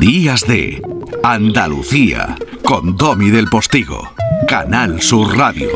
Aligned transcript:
Días 0.00 0.42
de 0.48 0.82
Andalucía 1.22 2.36
con 2.64 2.96
Domi 2.96 3.30
del 3.30 3.46
Postigo, 3.46 4.10
Canal 4.48 5.00
Sur 5.00 5.36
Radio. 5.36 5.68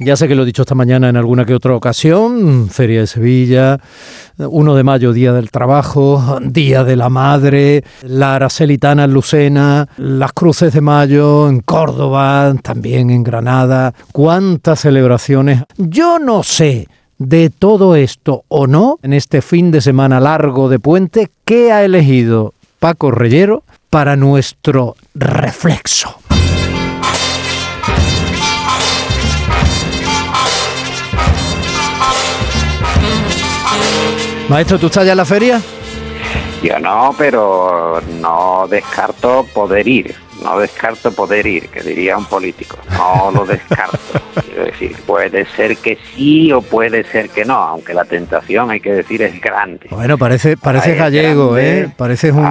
Ya 0.00 0.16
sé 0.16 0.26
que 0.26 0.34
lo 0.34 0.42
he 0.42 0.46
dicho 0.46 0.62
esta 0.62 0.74
mañana 0.74 1.08
en 1.08 1.16
alguna 1.16 1.44
que 1.44 1.54
otra 1.54 1.74
ocasión, 1.74 2.68
Feria 2.70 3.00
de 3.00 3.06
Sevilla, 3.06 3.78
1 4.38 4.74
de 4.74 4.82
mayo, 4.82 5.12
Día 5.12 5.32
del 5.32 5.50
Trabajo, 5.50 6.40
Día 6.42 6.82
de 6.82 6.96
la 6.96 7.08
Madre, 7.08 7.84
la 8.02 8.34
Aracelitana 8.34 9.04
en 9.04 9.12
Lucena, 9.12 9.88
las 9.96 10.32
Cruces 10.32 10.72
de 10.72 10.80
Mayo 10.80 11.48
en 11.48 11.60
Córdoba, 11.60 12.54
también 12.62 13.10
en 13.10 13.22
Granada. 13.22 13.94
¿Cuántas 14.12 14.80
celebraciones? 14.80 15.62
Yo 15.76 16.18
no 16.18 16.42
sé 16.42 16.88
de 17.24 17.48
todo 17.50 17.96
esto 17.96 18.44
o 18.48 18.66
no, 18.66 18.98
en 19.02 19.14
este 19.14 19.40
fin 19.40 19.70
de 19.70 19.80
semana 19.80 20.20
largo 20.20 20.68
de 20.68 20.78
puente, 20.78 21.30
¿qué 21.44 21.72
ha 21.72 21.82
elegido 21.82 22.52
Paco 22.78 23.10
Reyero 23.10 23.62
para 23.88 24.14
nuestro 24.16 24.96
reflexo? 25.14 26.16
Maestro, 34.48 34.78
¿tú 34.78 34.86
estás 34.86 35.06
ya 35.06 35.12
en 35.12 35.16
la 35.16 35.24
feria? 35.24 35.62
Yo 36.62 36.78
no, 36.78 37.14
pero 37.16 38.02
no 38.20 38.66
descarto 38.68 39.46
poder 39.54 39.88
ir. 39.88 40.14
No 40.44 40.58
descarto 40.58 41.10
poder 41.10 41.46
ir, 41.46 41.68
que 41.70 41.80
diría 41.80 42.18
un 42.18 42.26
político. 42.26 42.76
No 42.90 43.30
lo 43.30 43.46
descarto. 43.46 43.98
Quiero 44.44 44.64
decir, 44.64 44.94
puede 45.06 45.46
ser 45.46 45.78
que 45.78 45.98
sí 46.14 46.52
o 46.52 46.60
puede 46.60 47.02
ser 47.04 47.30
que 47.30 47.46
no, 47.46 47.54
aunque 47.54 47.94
la 47.94 48.04
tentación, 48.04 48.70
hay 48.70 48.80
que 48.80 48.92
decir, 48.92 49.22
es 49.22 49.40
grande. 49.40 49.86
Bueno, 49.90 50.18
parece, 50.18 50.58
parece 50.58 50.94
gallego, 50.96 51.56
¿eh? 51.56 51.88
Parece 51.96 52.30
un, 52.30 52.44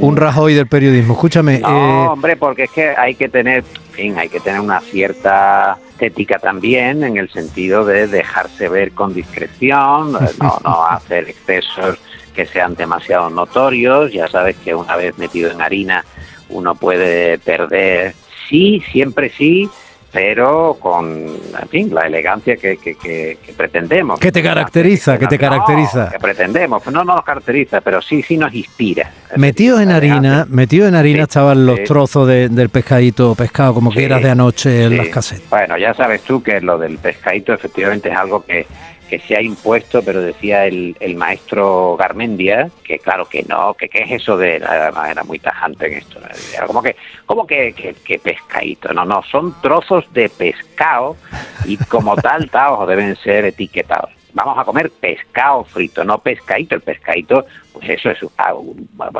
un... 0.00 0.16
Rajoy 0.16 0.54
del 0.54 0.68
periodismo. 0.68 1.14
Escúchame. 1.14 1.58
No, 1.58 1.68
eh, 1.68 2.08
hombre, 2.08 2.36
porque 2.36 2.64
es 2.64 2.70
que 2.70 2.94
hay 2.96 3.14
que 3.16 3.28
tener, 3.28 3.64
en 3.88 3.92
fin, 3.92 4.18
hay 4.18 4.28
que 4.28 4.40
tener 4.40 4.60
una 4.60 4.80
cierta 4.80 5.76
estética 5.90 6.38
también, 6.38 7.02
en 7.02 7.16
el 7.16 7.28
sentido 7.30 7.84
de 7.84 8.06
dejarse 8.06 8.68
ver 8.68 8.92
con 8.92 9.12
discreción, 9.12 10.12
no, 10.12 10.20
no 10.64 10.84
hacer 10.86 11.28
excesos 11.28 11.98
que 12.32 12.46
sean 12.46 12.76
demasiado 12.76 13.28
notorios. 13.28 14.12
Ya 14.12 14.28
sabes 14.28 14.56
que 14.58 14.72
una 14.72 14.94
vez 14.94 15.18
metido 15.18 15.50
en 15.50 15.60
harina 15.60 16.04
uno 16.50 16.74
puede 16.74 17.38
perder, 17.38 18.14
sí, 18.48 18.82
siempre 18.90 19.30
sí, 19.30 19.68
pero 20.10 20.78
con, 20.80 21.04
en 21.16 21.68
fin, 21.68 21.94
la 21.94 22.02
elegancia 22.02 22.56
que, 22.56 22.76
que, 22.78 23.36
pretendemos. 23.56 24.18
¿Qué 24.18 24.32
te 24.32 24.42
caracteriza? 24.42 25.18
¿Qué 25.18 25.26
te 25.26 25.38
caracteriza? 25.38 26.08
que 26.10 26.18
pretendemos, 26.18 26.86
no 26.86 27.04
nos 27.04 27.22
caracteriza, 27.22 27.80
pero 27.80 28.00
sí, 28.00 28.22
sí 28.22 28.36
nos 28.36 28.54
inspira. 28.54 29.10
Metido 29.36 29.80
en 29.80 29.90
harina, 29.90 30.46
metido 30.48 30.88
en 30.88 30.94
harina 30.94 31.24
estaban 31.24 31.66
los 31.66 31.84
trozos 31.84 32.26
del 32.26 32.70
pescadito 32.70 33.34
pescado, 33.34 33.74
como 33.74 33.90
que 33.90 34.04
eras 34.04 34.22
de 34.22 34.30
anoche 34.30 34.84
en 34.84 34.96
las 34.96 35.08
casetas. 35.08 35.50
Bueno, 35.50 35.76
ya 35.76 35.92
sabes 35.94 36.22
tú 36.22 36.42
que 36.42 36.60
lo 36.60 36.78
del 36.78 36.96
pescadito 36.98 37.52
efectivamente 37.52 38.08
es 38.08 38.16
algo 38.16 38.44
que 38.44 38.66
que 39.08 39.18
se 39.20 39.36
ha 39.36 39.42
impuesto, 39.42 40.02
pero 40.02 40.20
decía 40.20 40.66
el, 40.66 40.96
el 41.00 41.16
maestro 41.16 41.96
Garmendia 41.96 42.70
que 42.84 42.98
claro 42.98 43.28
que 43.28 43.42
no, 43.42 43.74
que 43.74 43.88
qué 43.88 44.04
es 44.04 44.22
eso 44.22 44.36
de, 44.36 44.56
era 44.56 45.24
muy 45.24 45.38
tajante 45.38 45.86
en 45.86 45.94
esto, 45.94 46.20
era 46.54 46.66
como 46.66 46.82
que, 46.82 46.96
como 47.26 47.46
que, 47.46 47.72
que, 47.72 48.18
pescadito, 48.18 48.92
no, 48.92 49.04
no, 49.04 49.22
son 49.22 49.60
trozos 49.60 50.12
de 50.12 50.28
pescado 50.28 51.16
y 51.64 51.76
como 51.76 52.16
tal, 52.16 52.50
tal, 52.50 52.86
deben 52.86 53.16
ser 53.16 53.46
etiquetados. 53.46 54.10
Vamos 54.34 54.58
a 54.58 54.64
comer 54.64 54.90
pescado 54.90 55.64
frito, 55.64 56.04
no 56.04 56.18
pescadito. 56.18 56.74
El 56.74 56.82
pescadito, 56.82 57.46
pues 57.72 57.88
eso 57.88 58.10
es 58.10 58.18
algo, 58.36 58.74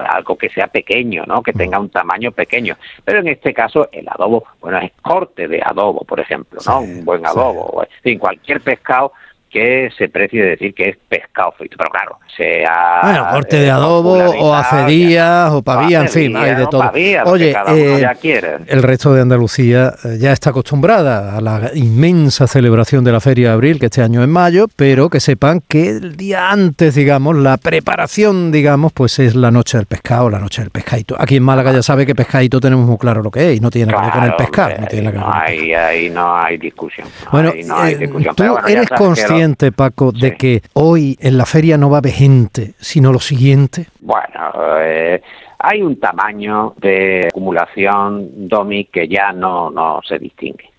algo 0.07 0.37
que 0.37 0.51
sea 0.51 0.69
pequeño, 0.69 1.25
¿no? 1.27 1.43
Que 1.43 1.53
tenga 1.53 1.79
un 1.81 1.89
tamaño 1.89 2.31
pequeño. 2.31 2.77
Pero 3.05 3.21
en 3.21 3.29
este 3.29 3.55
caso, 3.55 3.89
el 3.91 4.07
adobo, 4.07 4.45
bueno, 4.61 4.79
es 4.79 4.93
corte 5.03 5.49
de 5.49 5.63
adobo, 5.65 6.05
por 6.05 6.21
ejemplo, 6.21 6.61
¿no? 6.65 6.81
un 6.81 7.05
buen 7.05 7.27
adobo. 7.27 7.83
En 7.83 8.03
fin, 8.03 8.19
cualquier 8.19 8.61
pescado 8.61 9.13
que 9.51 9.91
se 9.97 10.09
precie 10.09 10.43
decir 10.43 10.75
que 10.75 10.91
es 10.91 10.97
pescado 11.09 11.53
frito, 11.53 11.77
pero 11.79 11.91
claro, 11.91 12.19
sea... 12.37 13.01
Bueno, 13.03 13.27
corte 13.33 13.61
de 13.61 13.71
adobo, 13.71 14.15
o 14.15 14.55
hace 14.55 14.85
días, 14.87 15.51
o 15.53 15.63
pavía, 15.63 16.01
en 16.01 16.09
fin, 16.09 16.37
hay 16.37 16.55
de 16.55 16.67
todo. 16.67 16.91
Oye, 17.27 17.55
eh, 17.69 18.07
el 18.67 18.83
resto 18.83 19.15
de 19.15 19.23
Andalucía 19.23 19.95
eh, 20.05 20.19
ya 20.19 20.33
está 20.33 20.51
acostumbrada 20.51 21.37
a 21.37 21.41
la 21.41 21.71
inmensa 21.75 22.47
celebración 22.47 23.05
de 23.05 23.13
la 23.13 23.21
Feria 23.21 23.49
de 23.49 23.55
Abril, 23.55 23.79
que 23.81 23.87
este 23.87 24.03
año 24.03 24.23
es 24.23 24.29
mayo, 24.29 24.67
pero 24.77 25.09
que 25.09 25.21
sepan 25.21 25.63
que 25.67 25.89
el 25.91 26.17
día 26.17 26.51
antes, 26.51 26.95
digamos, 26.95 27.37
la 27.37 27.57
preparación, 27.57 28.53
digamos, 28.53 28.93
pues 28.93 29.19
es 29.19 29.35
la 29.35 29.51
noche 29.51 29.79
del 29.79 29.87
pescado, 29.87 30.31
la 30.31 30.39
noche 30.39 30.63
del 30.63 30.71
pescadito. 30.71 31.17
Aquí 31.19 31.37
en 31.37 31.43
Málaga 31.43 31.73
ya 31.73 31.83
sabe 31.83 32.07
que 32.07 32.15
pescadito 32.15 32.61
tenemos 32.61 32.87
muy 32.87 32.99
claro 32.99 33.23
lo 33.23 33.31
que 33.31 33.51
es, 33.51 33.57
y 33.57 33.61
no 33.61 33.71
tiene 33.71 33.93
que 33.93 34.01
ver 34.01 34.11
con 34.11 34.25
el 34.25 34.35
pescado. 34.35 34.75
No, 35.13 35.33
hay, 35.33 35.73
ahí 35.73 36.11
no 36.11 36.37
hay 36.37 36.59
discusión. 36.59 37.09
Bueno, 37.31 37.51
eh, 37.51 38.11
tú 38.35 38.59
eres 38.67 38.89
consciente, 38.91 39.38
Paco, 39.77 40.13
de 40.13 40.37
que 40.37 40.63
hoy 40.75 41.17
en 41.21 41.39
la 41.39 41.47
feria 41.47 41.77
no 41.77 41.91
va 41.91 41.99
a 41.99 42.01
haber 42.01 42.13
gente, 42.13 42.75
sino 42.79 43.13
lo 43.13 43.21
siguiente? 43.21 43.87
Bueno, 44.01 44.53
eh, 44.81 45.23
hay 45.59 45.83
un 45.83 45.99
tamaño 45.99 46.75
de 46.79 47.27
acumulación, 47.29 48.49
Domi, 48.49 48.85
que 48.87 49.09
ya 49.09 49.33
no, 49.33 49.71
no 49.71 50.01
se 50.07 50.19
distingue. 50.19 50.71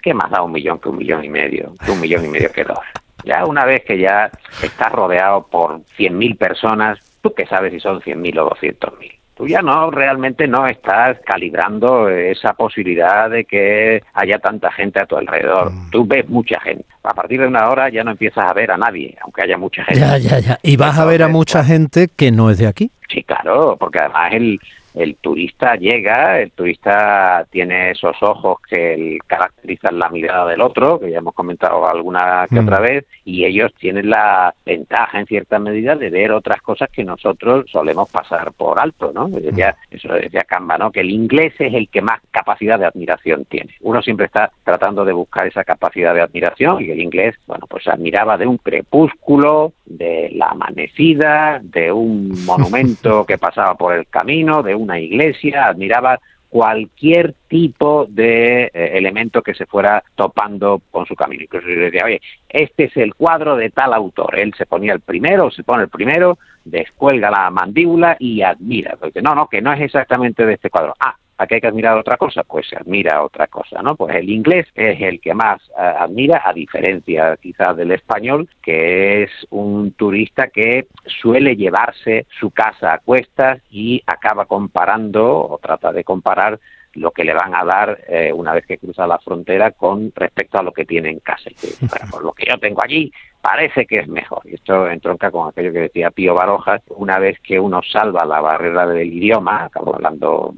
¿Qué, 0.00 0.14
más 0.14 0.30
da 0.30 0.42
un 0.42 0.52
millón 0.52 0.78
que 0.78 0.88
un 0.88 0.98
millón 0.98 1.24
y 1.24 1.28
medio? 1.28 1.72
Que 1.84 1.90
un 1.90 2.00
millón 2.00 2.24
y 2.24 2.28
medio 2.28 2.50
que 2.52 2.64
dos. 2.64 2.78
Ya 3.24 3.44
una 3.44 3.64
vez 3.64 3.84
que 3.84 3.98
ya 3.98 4.30
estás 4.62 4.92
rodeado 4.92 5.46
por 5.46 5.80
100.000 5.98 6.36
personas, 6.36 6.98
¿tú 7.22 7.32
qué 7.34 7.46
sabes 7.46 7.72
si 7.72 7.80
son 7.80 8.00
100.000 8.00 8.38
o 8.40 8.50
200.000? 8.50 9.23
Tú 9.34 9.46
ya 9.46 9.62
no 9.62 9.90
realmente 9.90 10.46
no 10.46 10.66
estás 10.66 11.18
calibrando 11.24 12.08
esa 12.08 12.54
posibilidad 12.54 13.28
de 13.30 13.44
que 13.44 14.02
haya 14.14 14.38
tanta 14.38 14.70
gente 14.72 15.00
a 15.00 15.06
tu 15.06 15.16
alrededor. 15.16 15.72
Mm. 15.72 15.90
Tú 15.90 16.06
ves 16.06 16.28
mucha 16.28 16.60
gente. 16.60 16.86
A 17.02 17.14
partir 17.14 17.40
de 17.40 17.46
una 17.46 17.68
hora 17.68 17.88
ya 17.88 18.04
no 18.04 18.12
empiezas 18.12 18.48
a 18.48 18.52
ver 18.52 18.70
a 18.70 18.76
nadie, 18.76 19.16
aunque 19.22 19.42
haya 19.42 19.58
mucha 19.58 19.84
gente. 19.84 20.00
Ya, 20.00 20.18
ya, 20.18 20.38
ya. 20.38 20.58
Y 20.62 20.76
vas 20.76 20.98
a 20.98 21.04
ver 21.04 21.22
a 21.22 21.28
mucha 21.28 21.64
gente 21.64 22.08
que 22.08 22.30
no 22.30 22.50
es 22.50 22.58
de 22.58 22.66
aquí. 22.66 22.90
Sí, 23.08 23.22
claro, 23.22 23.76
porque 23.78 23.98
además 23.98 24.32
el, 24.32 24.60
el 24.94 25.16
turista 25.16 25.74
llega, 25.76 26.40
el 26.40 26.52
turista 26.52 27.46
tiene 27.50 27.90
esos 27.90 28.16
ojos 28.22 28.58
que 28.68 29.18
caracterizan 29.26 29.98
la 29.98 30.08
mirada 30.08 30.46
del 30.46 30.60
otro, 30.60 31.00
que 31.00 31.10
ya 31.10 31.18
hemos 31.18 31.34
comentado 31.34 31.86
alguna 31.88 32.46
que 32.48 32.60
otra 32.60 32.78
mm. 32.78 32.82
vez, 32.82 33.06
y 33.24 33.44
ellos 33.44 33.72
tienen 33.78 34.10
la 34.10 34.54
ventaja 34.64 35.18
en 35.18 35.26
cierta 35.26 35.58
medida 35.58 35.96
de 35.96 36.10
ver 36.10 36.32
otras 36.32 36.62
cosas 36.62 36.88
que 36.90 37.04
nosotros 37.04 37.66
solemos 37.70 38.10
pasar 38.10 38.52
por 38.52 38.80
alto, 38.80 39.12
¿no? 39.12 39.28
Decía, 39.28 39.76
mm. 39.90 39.94
eso 39.96 40.08
decía 40.14 40.44
Camba, 40.46 40.78
¿no? 40.78 40.92
Que 40.92 41.00
el 41.00 41.10
inglés 41.10 41.54
es 41.58 41.74
el 41.74 41.88
que 41.88 42.00
más 42.00 42.20
capacidad 42.30 42.78
de 42.78 42.86
admiración 42.86 43.44
tiene. 43.46 43.74
Uno 43.80 44.02
siempre 44.02 44.26
está 44.26 44.50
tratando 44.62 45.04
de 45.04 45.12
buscar 45.12 45.46
esa 45.46 45.64
capacidad 45.64 46.14
de 46.14 46.22
admiración 46.22 46.82
y 46.82 46.90
el 46.90 47.00
inglés, 47.00 47.34
bueno, 47.46 47.66
pues 47.68 47.86
admiraba 47.88 48.36
de 48.36 48.46
un 48.46 48.58
crepúsculo, 48.58 49.72
de 49.84 50.30
la 50.34 50.46
amanecida, 50.46 51.60
de 51.62 51.92
un 51.92 52.32
monumento 52.44 53.24
que 53.26 53.38
pasaba 53.38 53.74
por 53.74 53.94
el 53.94 54.06
camino, 54.06 54.62
de 54.62 54.74
una 54.84 55.00
iglesia, 55.00 55.66
admiraba 55.66 56.20
cualquier 56.54 57.34
tipo 57.48 58.06
de 58.08 58.66
eh, 58.66 58.70
elemento 58.94 59.42
que 59.42 59.54
se 59.54 59.66
fuera 59.66 60.04
topando 60.14 60.80
con 60.92 61.04
su 61.04 61.16
camino. 61.16 61.42
Incluso 61.42 61.68
yo 61.68 61.80
decía, 61.80 62.04
oye, 62.04 62.20
este 62.48 62.84
es 62.84 62.96
el 62.96 63.16
cuadro 63.16 63.56
de 63.56 63.70
tal 63.70 63.92
autor. 63.92 64.38
Él 64.38 64.54
se 64.56 64.64
ponía 64.64 64.92
el 64.92 65.00
primero, 65.00 65.50
se 65.50 65.64
pone 65.64 65.82
el 65.82 65.88
primero, 65.88 66.38
descuelga 66.64 67.28
la 67.28 67.50
mandíbula 67.50 68.16
y 68.20 68.42
admira. 68.42 68.96
Porque 69.00 69.20
no, 69.20 69.34
no, 69.34 69.48
que 69.48 69.60
no 69.60 69.72
es 69.72 69.80
exactamente 69.80 70.46
de 70.46 70.54
este 70.54 70.70
cuadro. 70.70 70.94
Ah, 71.00 71.16
¿A 71.36 71.46
hay 71.50 71.60
que 71.60 71.66
admirar 71.66 71.98
otra 71.98 72.16
cosa? 72.16 72.44
Pues 72.44 72.68
se 72.68 72.76
admira 72.76 73.22
otra 73.22 73.48
cosa, 73.48 73.82
¿no? 73.82 73.96
Pues 73.96 74.14
el 74.14 74.30
inglés 74.30 74.66
es 74.74 75.00
el 75.00 75.20
que 75.20 75.34
más 75.34 75.60
eh, 75.70 75.72
admira, 75.76 76.42
a 76.44 76.52
diferencia 76.52 77.36
quizás 77.36 77.76
del 77.76 77.90
español, 77.90 78.48
que 78.62 79.24
es 79.24 79.30
un 79.50 79.92
turista 79.92 80.48
que 80.48 80.86
suele 81.20 81.56
llevarse 81.56 82.26
su 82.38 82.50
casa 82.50 82.94
a 82.94 82.98
cuestas 82.98 83.60
y 83.70 84.02
acaba 84.06 84.46
comparando 84.46 85.48
o 85.48 85.58
trata 85.58 85.92
de 85.92 86.04
comparar 86.04 86.60
lo 86.94 87.10
que 87.10 87.24
le 87.24 87.34
van 87.34 87.54
a 87.54 87.64
dar 87.64 87.98
eh, 88.08 88.32
una 88.32 88.52
vez 88.52 88.64
que 88.66 88.78
cruza 88.78 89.06
la 89.06 89.18
frontera 89.18 89.72
con 89.72 90.12
respecto 90.14 90.58
a 90.58 90.62
lo 90.62 90.72
que 90.72 90.84
tiene 90.84 91.10
en 91.10 91.18
casa. 91.18 91.50
Y 91.50 91.86
bueno, 91.86 92.06
pues 92.10 92.22
lo 92.22 92.32
que 92.32 92.46
yo 92.46 92.58
tengo 92.58 92.82
allí 92.82 93.12
parece 93.40 93.86
que 93.86 94.00
es 94.00 94.08
mejor. 94.08 94.42
Y 94.44 94.54
esto 94.54 94.88
entronca 94.88 95.30
con 95.30 95.48
aquello 95.48 95.72
que 95.72 95.80
decía 95.80 96.10
Pío 96.10 96.34
Barojas, 96.34 96.82
una 96.90 97.18
vez 97.18 97.38
que 97.40 97.58
uno 97.58 97.80
salva 97.82 98.24
la 98.24 98.40
barrera 98.40 98.86
del 98.86 99.12
idioma, 99.12 99.64
acabo 99.64 99.94
hablando 99.94 100.54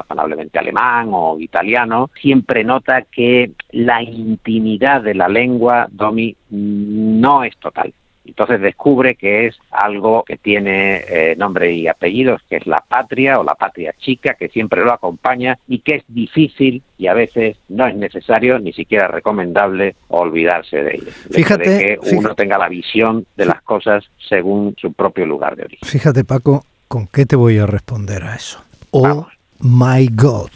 razonablemente 0.00 0.58
alemán 0.58 1.10
o 1.12 1.38
italiano, 1.38 2.10
siempre 2.20 2.64
nota 2.64 3.02
que 3.02 3.52
la 3.70 4.02
intimidad 4.02 5.02
de 5.02 5.14
la 5.14 5.28
lengua, 5.28 5.88
Domi, 5.90 6.36
no 6.50 7.44
es 7.44 7.56
total 7.58 7.92
Entonces 8.24 8.60
descubre 8.60 9.14
que 9.14 9.46
es 9.46 9.58
algo 9.70 10.24
que 10.24 10.36
tiene 10.36 11.04
eh, 11.08 11.34
nombre 11.36 11.72
y 11.72 11.86
apellidos, 11.88 12.42
que 12.48 12.56
es 12.56 12.66
la 12.66 12.84
patria 12.86 13.38
o 13.38 13.44
la 13.44 13.54
patria 13.54 13.94
chica, 13.98 14.34
que 14.34 14.48
siempre 14.48 14.84
lo 14.84 14.92
acompaña 14.92 15.58
y 15.68 15.80
que 15.80 15.96
es 15.96 16.04
difícil 16.08 16.82
y 16.98 17.06
a 17.06 17.14
veces 17.14 17.56
no 17.68 17.86
es 17.86 17.94
necesario 17.94 18.58
ni 18.58 18.72
siquiera 18.72 19.08
recomendable 19.08 19.94
olvidarse 20.08 20.82
de 20.82 20.94
ella. 20.94 21.12
Fíjate 21.30 21.64
que 21.64 22.16
uno 22.16 22.34
tenga 22.34 22.58
la 22.58 22.68
visión 22.68 23.26
de 23.36 23.46
las 23.46 23.62
cosas 23.62 24.04
según 24.28 24.74
su 24.78 24.92
propio 24.92 25.26
lugar 25.26 25.56
de 25.56 25.64
origen. 25.64 25.88
Fíjate 25.88 26.24
Paco, 26.24 26.64
¿con 26.88 27.06
qué 27.06 27.26
te 27.26 27.36
voy 27.36 27.58
a 27.58 27.66
responder 27.66 28.24
a 28.24 28.34
eso? 28.36 28.62
Oh 28.92 29.26
my 29.60 30.08
God. 30.08 30.50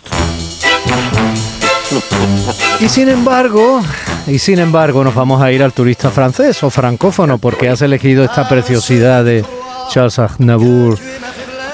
Y 2.81 2.89
sin 2.89 3.09
embargo, 3.09 3.81
y 4.27 4.39
sin 4.39 4.59
embargo 4.59 5.05
nos 5.05 5.15
vamos 5.15 5.41
a 5.41 5.53
ir 5.53 5.63
al 5.63 5.73
turista 5.73 6.11
francés 6.11 6.63
o 6.63 6.71
francófono 6.71 7.39
porque 7.39 7.69
has 7.69 7.83
elegido 7.83 8.25
esta 8.25 8.49
preciosidad 8.49 9.25
de 9.25 9.45
Charles 9.91 10.19
Aznavour. 10.19 10.99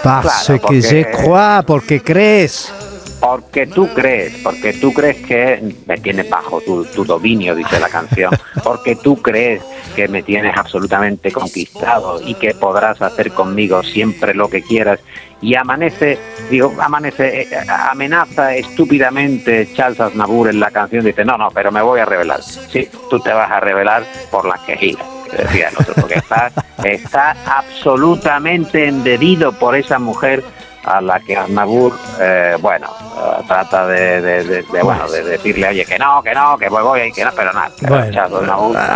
Parce 0.03 0.59
que 0.61 0.81
je 0.81 1.07
crois, 1.11 1.65
porque 1.65 2.03
crees. 2.03 2.73
Porque 3.21 3.67
tú 3.67 3.87
crees, 3.95 4.33
porque 4.43 4.73
tú 4.73 4.95
crees 4.95 5.17
que 5.27 5.75
me 5.87 5.99
tienes 5.99 6.29
bajo 6.31 6.63
tu, 6.63 6.87
tu 6.87 7.05
dominio, 7.05 7.55
dice 7.55 7.79
la 7.79 7.91
canción, 7.91 8.31
porque 8.65 8.97
tú 8.97 9.21
crees 9.21 9.63
que 9.95 10.09
me 10.09 10.23
tienes 10.23 10.57
absolutamente 10.57 11.31
conquistado 11.31 12.21
y 12.25 12.35
que 12.35 12.55
podrás 12.55 13.03
hacer 13.03 13.33
conmigo 13.33 13.83
siempre 13.83 14.33
lo 14.33 14.49
que 14.49 14.63
quieras 14.63 15.01
y 15.43 15.55
amanece, 15.55 16.19
digo, 16.51 16.75
amanece, 16.81 17.43
eh, 17.43 17.49
amenaza 17.69 18.55
estúpidamente 18.55 19.69
Charles 19.75 20.01
Aznavour 20.01 20.49
en 20.49 20.61
la 20.61 20.71
canción, 20.71 21.05
dice, 21.05 21.25
no, 21.25 21.37
no, 21.37 21.49
pero 21.51 21.73
me 21.73 21.83
voy 21.83 22.01
a 22.01 22.05
revelar. 22.05 22.43
Sí, 22.43 22.89
tú 23.09 23.19
te 23.21 23.33
vas 23.33 23.51
a 23.51 23.61
revelar 23.61 24.05
por 24.31 24.47
la 24.47 24.59
quejida, 24.67 25.01
decía 25.37 25.69
el 25.69 25.77
otro, 25.77 25.95
porque 26.01 26.15
está, 26.15 26.51
está 26.85 27.37
absolutamente 27.47 28.89
embebido 28.89 29.53
por 29.53 29.77
esa 29.77 29.99
mujer 29.99 30.45
a 30.85 31.01
la 31.01 31.21
que 31.21 31.37
Aznavour, 31.37 31.95
eh, 32.21 32.57
bueno, 32.61 32.87
eh, 32.89 33.43
trata 33.47 33.87
de, 33.87 34.65
bueno, 34.83 35.09
de 35.11 35.23
decirle, 35.23 35.69
oye, 35.69 35.85
que 35.85 35.99
no, 35.99 36.23
que 36.23 36.35
no, 36.35 36.59
que 36.59 36.69
voy 36.69 37.01
y 37.01 37.13
que 37.13 37.25
no, 37.25 37.31
pero 37.35 37.53
nada. 37.53 37.71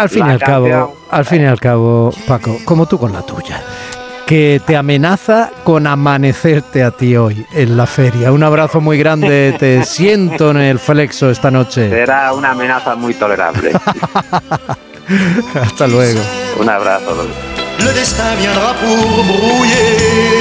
al 0.00 0.08
fin 0.08 0.26
y 0.26 0.30
al 0.30 0.38
cabo, 0.38 0.96
al 1.10 1.24
fin 1.24 1.42
y 1.42 1.46
al 1.46 1.60
cabo, 1.60 2.10
Paco, 2.26 2.58
como 2.64 2.86
tú 2.86 2.98
con 2.98 3.12
la 3.12 3.22
tuya 3.22 3.62
que 4.26 4.60
te 4.66 4.76
amenaza 4.76 5.50
con 5.64 5.86
amanecerte 5.86 6.82
a 6.82 6.90
ti 6.90 7.16
hoy 7.16 7.46
en 7.52 7.76
la 7.76 7.86
feria. 7.86 8.32
Un 8.32 8.42
abrazo 8.42 8.80
muy 8.80 8.98
grande, 8.98 9.54
te 9.58 9.84
siento 9.86 10.50
en 10.50 10.58
el 10.58 10.78
flexo 10.78 11.30
esta 11.30 11.50
noche. 11.50 11.88
Será 11.88 12.32
una 12.32 12.50
amenaza 12.52 12.94
muy 12.96 13.14
tolerable. 13.14 13.72
Hasta 15.54 15.86
luego. 15.86 16.20
Un 16.58 16.68
abrazo. 16.68 17.28
Le 17.78 17.92
destin 17.92 18.34
viendra 18.36 18.72
pour 18.74 19.24
brouiller 19.24 19.98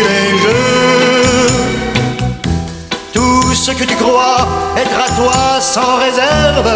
les 0.08 0.38
jeux. 0.40 1.48
Tout 3.12 3.54
ce 3.54 3.72
que 3.72 3.84
tu 3.84 3.96
crois 3.96 4.48
être 4.78 4.98
à 4.98 5.10
toi 5.16 5.60
sans 5.60 5.98
réserve, 5.98 6.70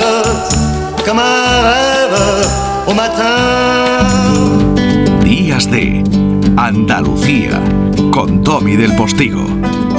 comme 1.06 1.20
un 1.20 1.62
rêve 1.62 2.48
au 2.88 2.94
matin. 2.94 4.06
Días 5.24 5.68
de 5.68 6.37
Andalucía, 6.58 7.62
con 8.12 8.44
Tommy 8.44 8.76
del 8.76 8.96
Postigo, 8.96 9.46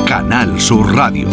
Canal 0.08 0.60
Sur 0.60 0.92
Radio. 0.92 1.28